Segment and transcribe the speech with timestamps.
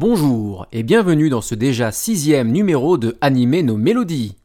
[0.00, 4.36] Bonjour et bienvenue dans ce déjà sixième numéro de Animer nos mélodies.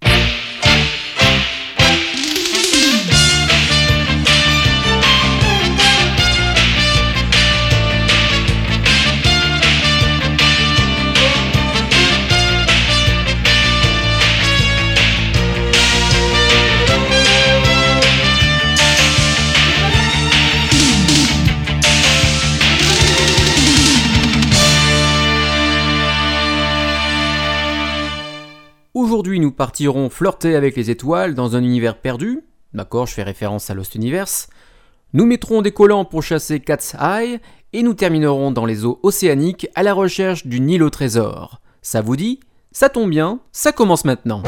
[29.39, 32.41] Nous partirons flirter avec les étoiles dans un univers perdu.
[32.73, 34.47] D'accord, je fais référence à Lost Universe.
[35.13, 37.39] Nous mettrons des collants pour chasser Cat's Eye
[37.71, 41.61] et nous terminerons dans les eaux océaniques à la recherche du Nil au trésor.
[41.81, 42.39] Ça vous dit?
[42.71, 44.41] Ça tombe bien, ça commence maintenant.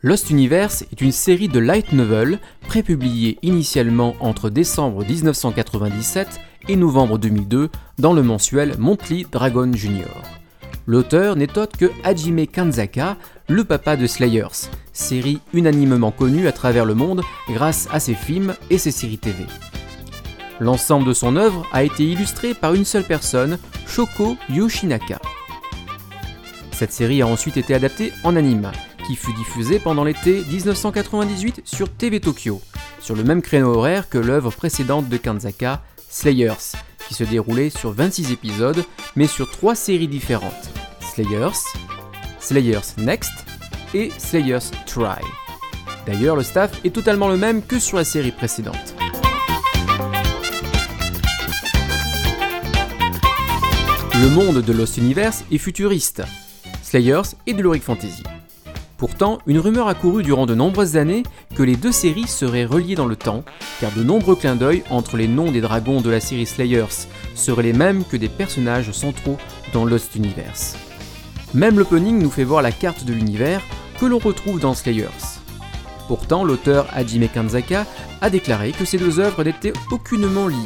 [0.00, 2.38] Lost Universe est une série de light novel
[2.68, 7.68] prépubliée initialement entre décembre 1997 et novembre 2002
[7.98, 10.22] dans le mensuel Monthly Dragon Junior.
[10.86, 13.16] L'auteur n'est autre que Hajime Kanzaka,
[13.48, 18.54] le papa de Slayers, série unanimement connue à travers le monde grâce à ses films
[18.70, 19.46] et ses séries TV.
[20.60, 25.20] L'ensemble de son œuvre a été illustré par une seule personne, Shoko Yoshinaka.
[26.70, 28.70] Cette série a ensuite été adaptée en anime,
[29.08, 32.60] qui fut diffusé pendant l'été 1998 sur TV Tokyo,
[33.00, 36.76] sur le même créneau horaire que l'œuvre précédente de Kanzaka, Slayers,
[37.08, 38.84] qui se déroulait sur 26 épisodes,
[39.16, 40.52] mais sur trois séries différentes
[41.14, 41.56] Slayers,
[42.38, 43.32] Slayers Next
[43.94, 45.24] et Slayers Try.
[46.06, 48.94] D'ailleurs, le staff est totalement le même que sur la série précédente.
[54.20, 56.22] Le monde de Lost Universe est futuriste,
[56.82, 58.22] Slayers et de l'Heroic Fantasy.
[58.98, 61.22] Pourtant, une rumeur a couru durant de nombreuses années
[61.54, 63.44] que les deux séries seraient reliées dans le temps,
[63.80, 67.62] car de nombreux clins d'œil entre les noms des dragons de la série Slayers seraient
[67.62, 69.38] les mêmes que des personnages centraux
[69.72, 70.76] dans Lost Universe.
[71.54, 73.62] Même l'opening nous fait voir la carte de l'univers
[74.00, 75.38] que l'on retrouve dans Slayers.
[76.08, 77.86] Pourtant, l'auteur Hajime Kanzaka
[78.20, 80.56] a déclaré que ces deux œuvres n'étaient aucunement liées.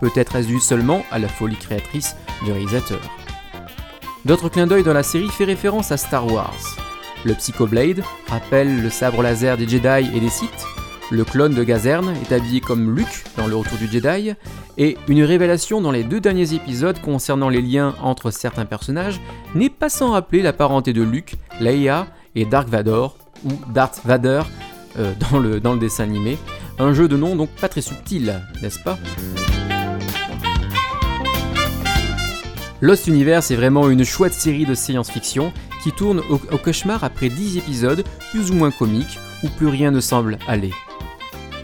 [0.00, 2.16] Peut-être est-ce dû seulement à la folie créatrice
[2.46, 3.00] du réalisateur.
[4.24, 6.91] D'autres clins d'œil dans la série fait référence à Star Wars.
[7.24, 10.66] Le Psychoblade rappelle le sabre laser des Jedi et des Sith.
[11.10, 14.32] Le clone de Gazerne est habillé comme Luke dans Le Retour du Jedi.
[14.78, 19.20] Et une révélation dans les deux derniers épisodes concernant les liens entre certains personnages
[19.54, 24.42] n'est pas sans rappeler la parenté de Luke, Leia et Dark Vador, ou Darth Vader
[24.98, 26.38] euh, dans, le, dans le dessin animé.
[26.78, 28.98] Un jeu de nom donc pas très subtil, n'est-ce pas?
[32.80, 37.28] Lost Universe est vraiment une chouette série de science-fiction qui tourne au, au, cauchemar après
[37.28, 40.72] 10 épisodes plus ou moins comiques où plus rien ne semble aller.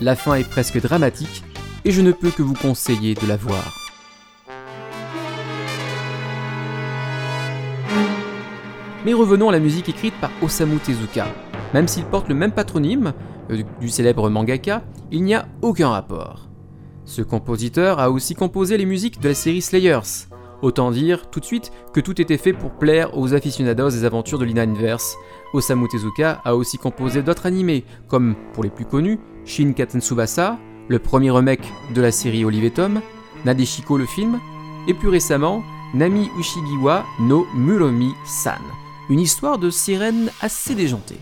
[0.00, 1.44] La fin est presque dramatique
[1.84, 3.78] et je ne peux que vous conseiller de la voir.
[9.04, 11.26] Mais revenons à la musique écrite par Osamu Tezuka.
[11.72, 13.14] Même s'il porte le même patronyme
[13.50, 16.48] euh, du célèbre mangaka, il n'y a aucun rapport.
[17.04, 20.28] Ce compositeur a aussi composé les musiques de la série Slayers,
[20.60, 24.38] Autant dire tout de suite que tout était fait pour plaire aux aficionados des aventures
[24.38, 25.16] de Lina Inverse.
[25.52, 30.58] Osamu Tezuka a aussi composé d'autres animés, comme, pour les plus connus, Shin Katen Tsubasa,
[30.88, 33.00] le premier remake de la série Olive Tom,
[33.44, 34.40] Nadeshiko le film,
[34.88, 35.62] et plus récemment,
[35.94, 38.60] Nami Ushigiwa no Muromi-san,
[39.08, 41.18] une histoire de sirène assez déjantée.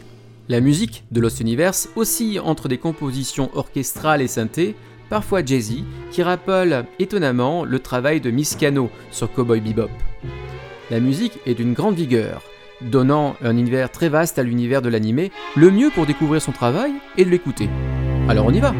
[0.49, 4.77] La musique de Lost Universe oscille entre des compositions orchestrales et synthés,
[5.09, 9.91] parfois jazzy, qui rappelle étonnamment le travail de Miss Cano sur Cowboy Bebop.
[10.91, 12.43] La musique est d'une grande vigueur,
[12.81, 16.93] donnant un univers très vaste à l'univers de l'animé, le mieux pour découvrir son travail
[17.17, 17.69] et de l'écouter.
[18.29, 18.75] Alors on y va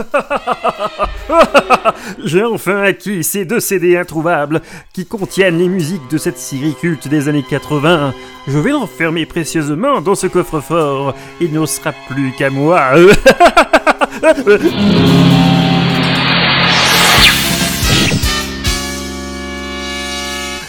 [2.24, 4.60] J'ai enfin acquis ces deux CD introuvables
[4.92, 8.12] qui contiennent les musiques de cette série culte des années 80.
[8.48, 11.14] Je vais l'enfermer précieusement dans ce coffre-fort.
[11.40, 12.80] Il ne sera plus qu'à moi.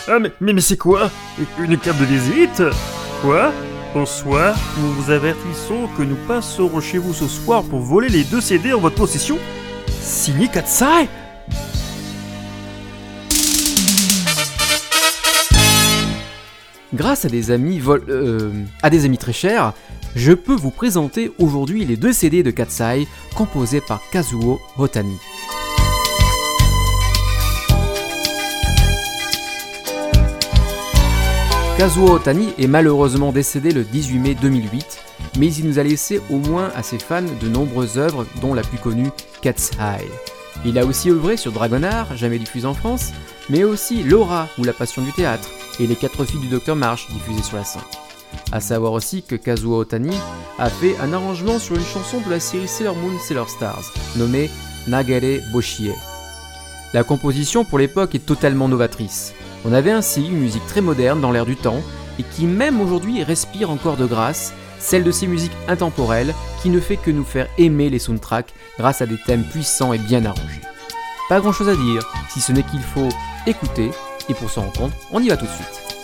[0.07, 1.09] ah mais, mais, mais c'est quoi?
[1.59, 2.63] Une carte de visite?
[3.21, 3.51] Quoi?
[3.93, 8.39] Bonsoir, nous vous avertissons que nous passerons chez vous ce soir pour voler les deux
[8.39, 9.37] CD en votre possession.
[9.89, 11.09] Signé Katsai
[16.93, 19.73] Grâce à des amis vol euh, à des amis très chers,
[20.15, 25.17] je peux vous présenter aujourd'hui les deux CD de Katsai composés par Kazuo Hotani.
[31.81, 34.99] Kazuo Otani est malheureusement décédé le 18 mai 2008,
[35.39, 38.61] mais il nous a laissé au moins à ses fans de nombreuses œuvres, dont la
[38.61, 39.09] plus connue
[39.41, 40.07] Cat's Eye.
[40.63, 43.13] Il a aussi œuvré sur Dragonard, jamais diffusé en France,
[43.49, 47.07] mais aussi Laura ou La Passion du théâtre, et Les Quatre filles du Docteur March,
[47.09, 47.81] diffusées sur la 5.
[48.51, 50.15] A savoir aussi que Kazuo Otani
[50.59, 54.51] a fait un arrangement sur une chanson de la série Sailor Moon Sailor Stars, nommée
[54.87, 55.89] Nagare Boshie.
[56.93, 59.33] La composition pour l'époque est totalement novatrice.
[59.63, 61.81] On avait ainsi une musique très moderne dans l'air du temps
[62.19, 66.79] et qui même aujourd'hui respire encore de grâce, celle de ces musiques intemporelles qui ne
[66.79, 70.61] fait que nous faire aimer les soundtracks grâce à des thèmes puissants et bien arrangés.
[71.29, 73.09] Pas grand chose à dire, si ce n'est qu'il faut
[73.45, 73.91] écouter,
[74.29, 76.00] et pour s'en rendre compte, on y va tout de suite.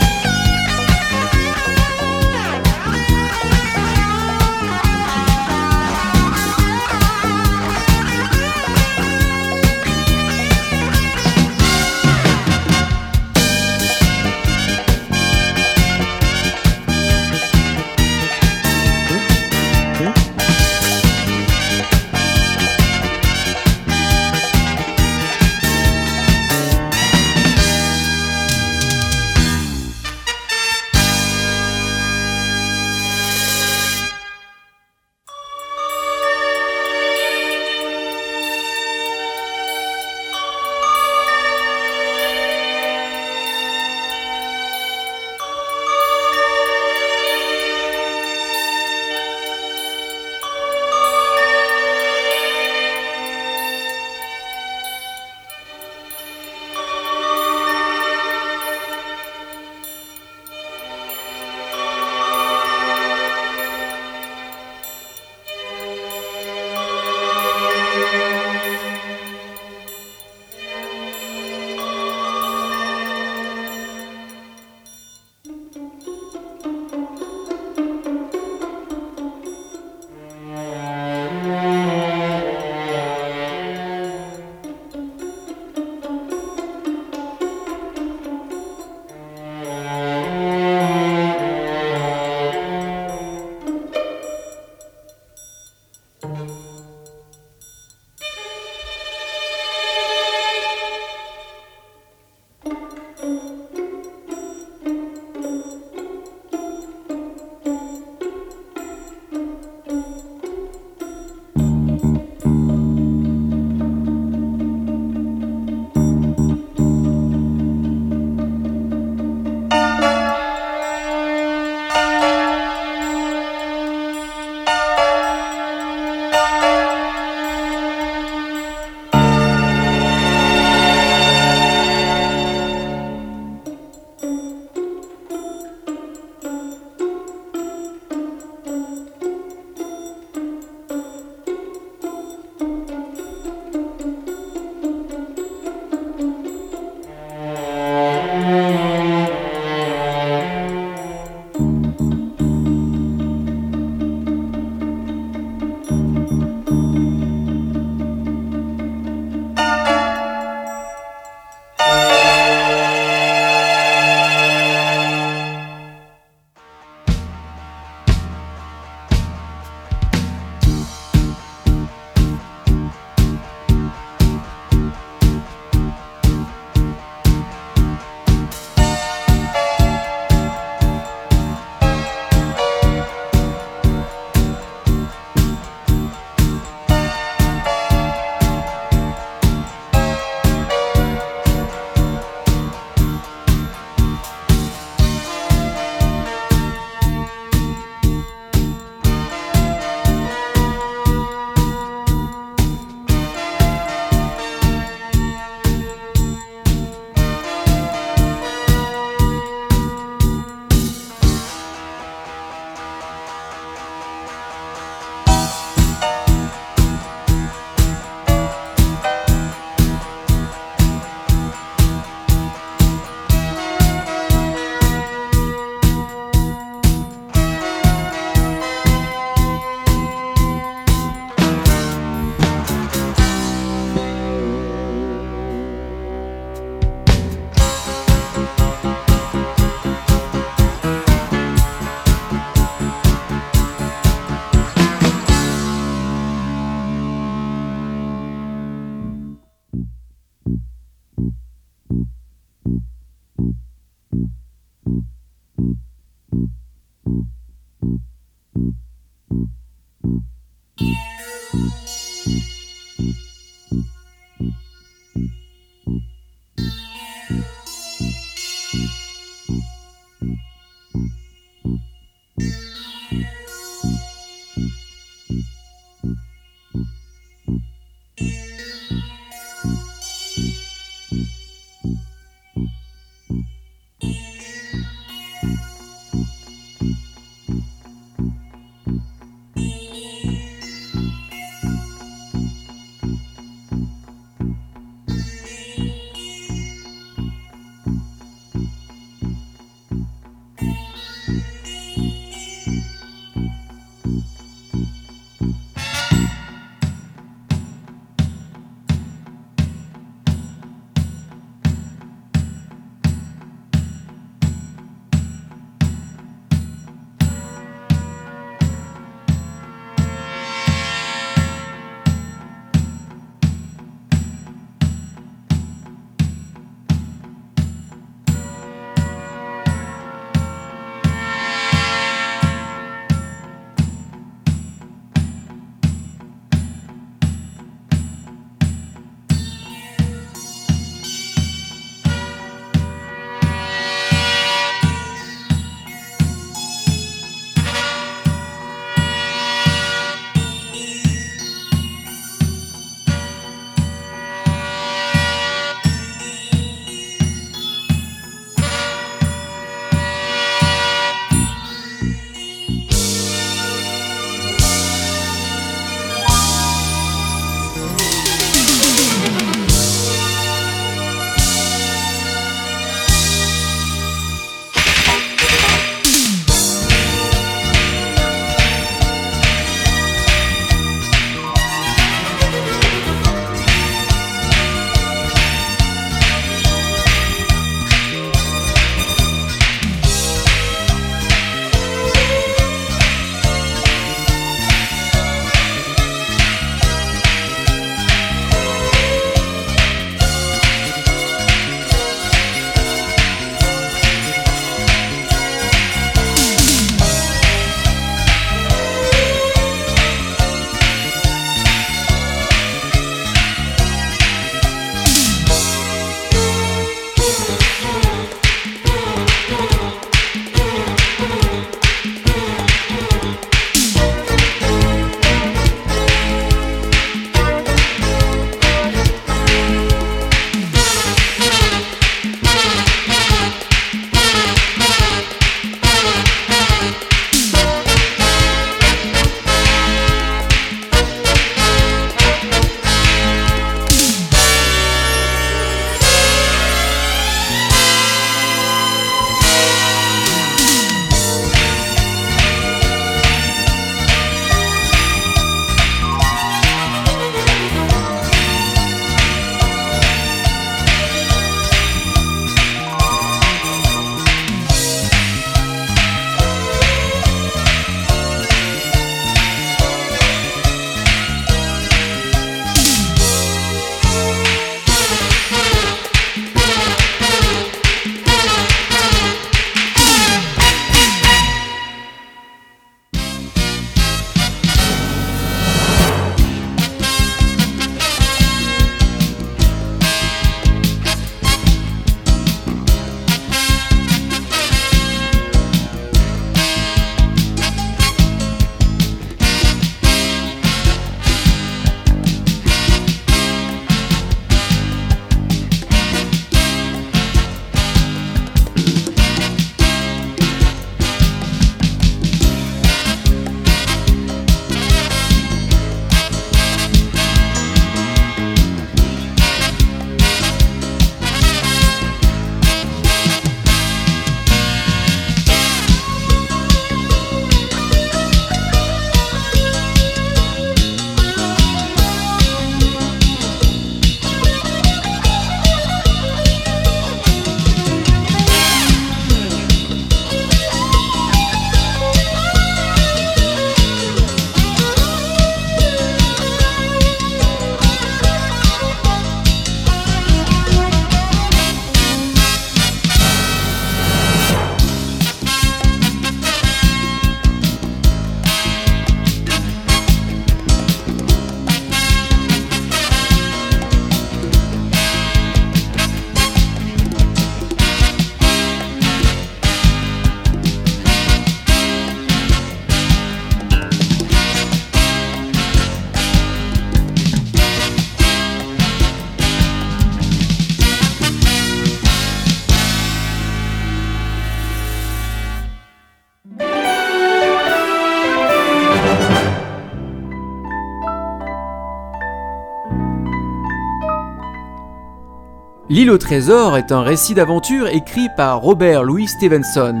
[595.96, 600.00] L'île au trésor est un récit d'aventure écrit par Robert Louis Stevenson.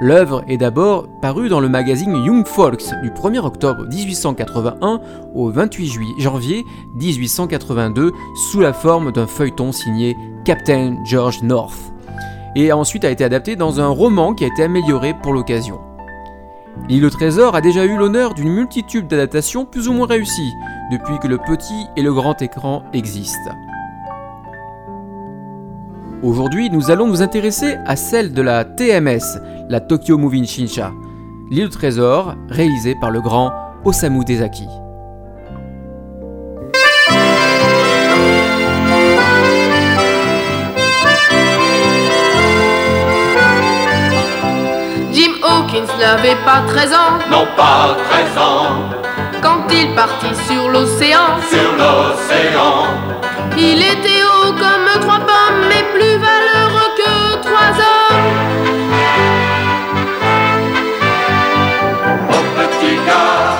[0.00, 5.00] L'œuvre est d'abord parue dans le magazine Young Folks du 1er octobre 1881
[5.34, 8.12] au 28 janvier 1882
[8.52, 11.92] sous la forme d'un feuilleton signé Captain George North
[12.54, 15.80] et ensuite a été adapté dans un roman qui a été amélioré pour l'occasion.
[16.88, 20.52] L'île au trésor a déjà eu l'honneur d'une multitude d'adaptations plus ou moins réussies
[20.92, 23.56] depuis que le petit et le grand écran existent.
[26.22, 30.92] Aujourd'hui, nous allons nous intéresser à celle de la TMS, la Tokyo Moving Shinsha,
[31.50, 33.50] l'île au trésor réalisée par le grand
[33.84, 34.68] Osamu Dezaki.
[45.12, 51.40] Jim Hawkins n'avait pas 13 ans non pas 13 ans, quand il partit sur l'océan.
[51.50, 52.86] sur l'océan.
[53.58, 54.31] Il était haut
[56.02, 57.14] plus valeureux que
[57.46, 58.38] trois hommes.
[62.30, 63.54] Mon petit gars,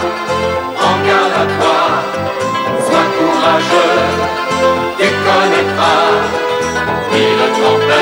[0.77, 1.83] prends garde à toi,
[2.87, 4.01] sois courageux,
[4.99, 6.13] tu connaîtras
[7.63, 8.02] tempêtes, mille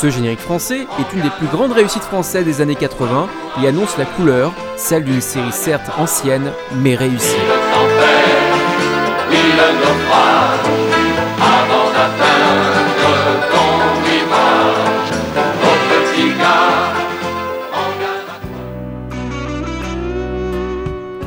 [0.00, 3.28] Ce générique français est une des plus grandes réussites françaises des années 80
[3.62, 7.36] et annonce la couleur, celle d'une série certes ancienne mais réussie.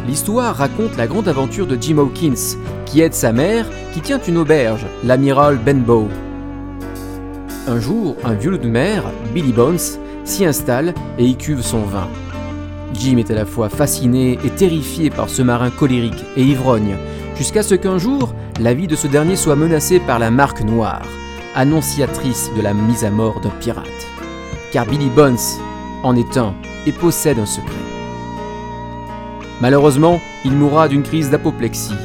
[0.08, 2.58] L'histoire raconte la grande aventure de Jim Hawkins,
[2.88, 6.10] qui aide sa mère, qui tient une auberge, l'amiral Benbow.
[7.65, 9.80] Un jour, un vieux loup de mer, Billy Bones,
[10.26, 12.10] s'y installe et y cuve son vin.
[12.93, 16.97] Jim est à la fois fasciné et terrifié par ce marin colérique et ivrogne,
[17.38, 21.04] jusqu'à ce qu'un jour, la vie de ce dernier soit menacée par la marque noire,
[21.56, 23.88] annonciatrice de la mise à mort d'un pirate.
[24.73, 25.38] Car Billy Bones
[26.04, 26.54] en est un
[26.86, 27.71] et possède un secret.
[29.62, 31.95] Malheureusement, il mourra d'une crise d'apoplexie.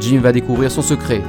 [0.00, 1.22] Jim va découvrir son secret.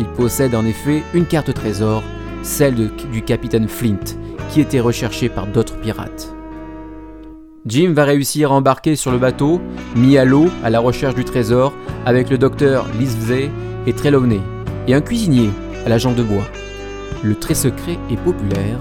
[0.00, 2.02] Il possède en effet une carte trésor,
[2.42, 4.16] celle du capitaine Flint,
[4.50, 6.34] qui était recherchée par d'autres pirates.
[7.64, 9.60] Jim va réussir à embarquer sur le bateau,
[9.94, 11.72] mis à l'eau à la recherche du trésor,
[12.04, 13.50] avec le docteur Livesey
[13.86, 14.40] et Trelawney,
[14.88, 15.50] et un cuisinier
[15.86, 16.48] à la jambe de bois.
[17.22, 18.78] Le très secret et populaire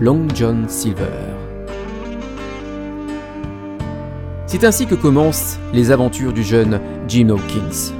[0.00, 1.04] Long John Silver.
[4.46, 7.94] C'est ainsi que commencent les aventures du jeune Jim Hawkins.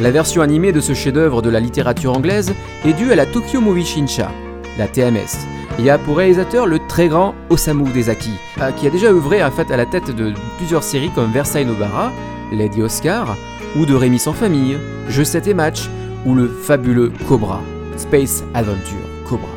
[0.00, 2.54] La version animée de ce chef-d'œuvre de la littérature anglaise
[2.86, 4.30] est due à la Tokyo Movie Shinsha,
[4.78, 5.46] la TMS,
[5.78, 8.30] et a pour réalisateur le très grand Osamu Dezaki,
[8.62, 11.66] euh, qui a déjà œuvré en fait à la tête de plusieurs séries comme Versailles
[11.66, 12.12] Nobara,
[12.50, 13.36] Lady Oscar,
[13.76, 14.78] ou de Rémi sans famille,
[15.10, 15.90] Je 7 et Match,
[16.24, 17.60] ou le fabuleux Cobra,
[17.98, 18.96] Space Adventure
[19.28, 19.48] Cobra.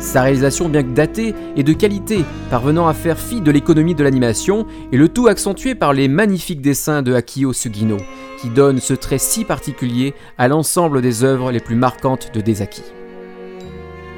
[0.00, 4.02] Sa réalisation, bien que datée, est de qualité, parvenant à faire fi de l'économie de
[4.02, 7.96] l'animation, et le tout accentué par les magnifiques dessins de Akio Sugino,
[8.44, 12.82] qui donnent ce trait si particulier à l'ensemble des œuvres les plus marquantes de Dezaki.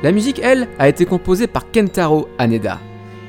[0.03, 2.81] La musique, elle, a été composée par Kentaro Haneda.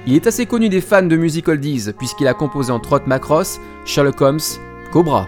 [0.08, 3.62] Il est assez connu des fans de music oldies, puisqu'il a composé entre autres Macross,
[3.86, 4.40] Sherlock Holmes,
[4.92, 5.28] Cobra.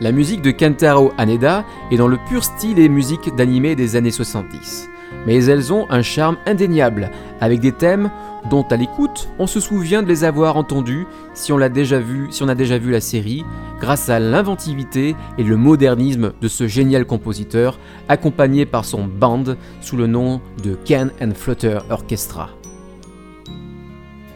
[0.00, 4.12] La musique de Kentaro Haneda est dans le pur style et musique d'animé des années
[4.12, 4.90] 70
[5.26, 8.10] mais elles ont un charme indéniable, avec des thèmes
[8.50, 12.28] dont à l'écoute on se souvient de les avoir entendus si on l'a déjà vu,
[12.30, 13.44] si on a déjà vu la série,
[13.80, 19.44] grâce à l'inventivité et le modernisme de ce génial compositeur, accompagné par son band
[19.80, 22.50] sous le nom de Ken and Flutter Orchestra.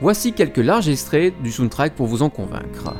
[0.00, 2.94] Voici quelques larges extraits du soundtrack pour vous en convaincre.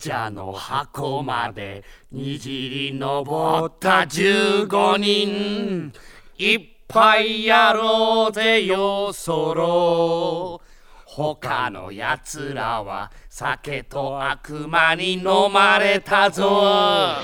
[0.00, 5.92] 亡者の箱までにじり登った15人。
[6.38, 10.62] いっぱいやろうぜよそろ。
[11.04, 17.16] 他のやつらは酒と悪魔に飲まれたぞ。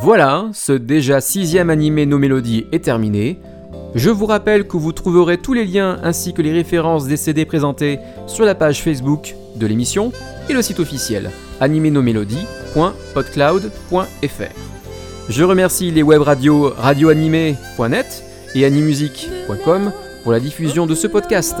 [0.00, 3.38] Voilà, ce déjà sixième animé No Mélodies est terminé.
[3.94, 7.44] Je vous rappelle que vous trouverez tous les liens ainsi que les références des CD
[7.44, 10.10] présentés sur la page Facebook de l'émission
[10.48, 11.30] et le site officiel
[11.60, 14.54] animenomélodies.podcloud.fr.
[15.28, 18.24] Je remercie les web radios radioanimé.net
[18.56, 19.92] et animusique.com
[20.24, 21.54] pour la diffusion de ce podcast.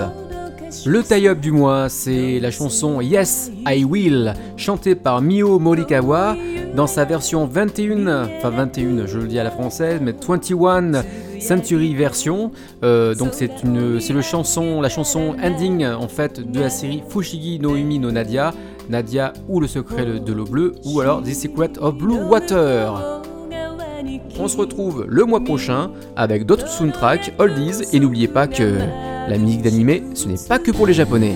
[0.86, 6.36] Le tie-up du mois, c'est la chanson Yes, I Will, chantée par Mio Morikawa
[6.74, 11.02] dans sa version 21, enfin 21, je le dis à la française, mais 21
[11.40, 12.50] Century version.
[12.82, 17.76] Euh, donc c'est le chanson, la chanson ending en fait de la série Fushigi no
[17.76, 18.52] Umi no Nadia,
[18.88, 23.23] Nadia ou le secret de l'eau bleue, ou alors The Secret of Blue Water.
[24.38, 28.78] On se retrouve le mois prochain avec d'autres soundtracks, oldies, et n'oubliez pas que
[29.28, 31.34] la musique d'animé, ce n'est pas que pour les japonais.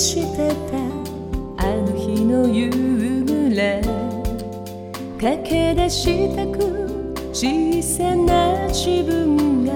[0.00, 0.78] してた。
[1.62, 3.82] あの日の夕暮れ。
[5.20, 9.74] 駆け出したく小さな自分が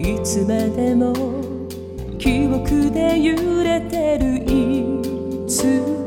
[0.00, 1.12] いつまでも
[2.18, 4.42] 記憶で揺れてる。
[4.44, 6.03] いつ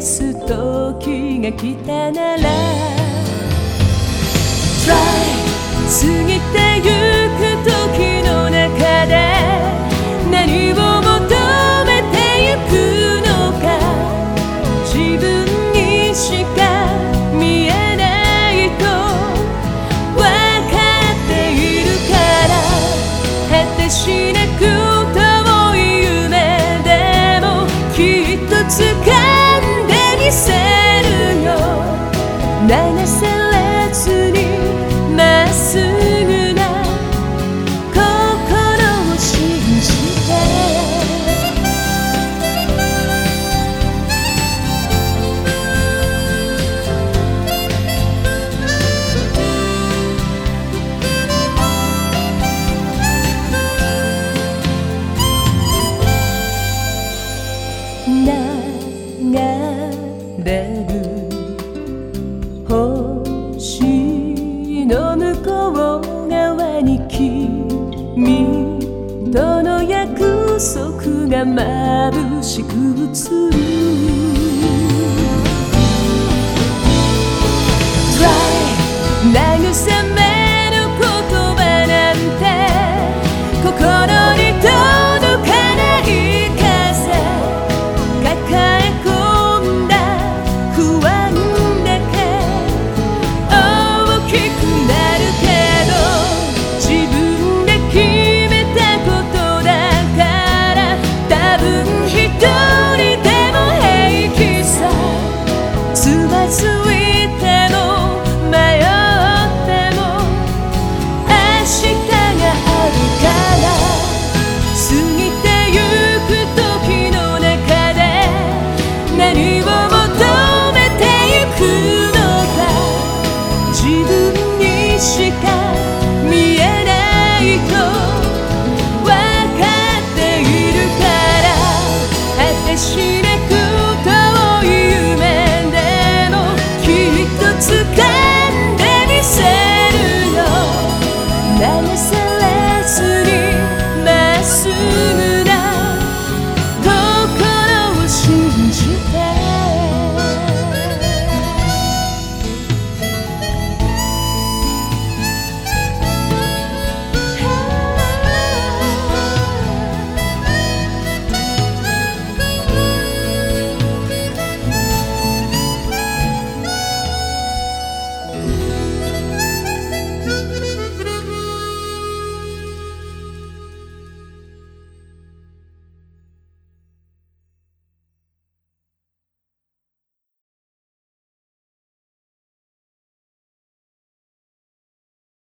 [0.00, 0.30] す。
[0.50, 2.42] 時が来たなら
[4.82, 4.94] Try
[5.86, 5.94] 過
[6.26, 6.90] ぎてゆ
[7.38, 7.70] く時
[8.26, 9.12] の中で
[10.30, 11.08] 何を求
[11.86, 12.14] めて
[12.48, 12.72] ゆく
[13.26, 13.30] の
[13.60, 13.64] か
[14.84, 15.28] 自分
[15.72, 15.78] に
[16.14, 16.58] しか
[17.32, 18.02] 見えな
[18.52, 18.84] いと
[20.16, 20.74] 分か
[21.12, 22.12] っているか
[22.48, 22.52] ら
[23.50, 24.60] 果てしなく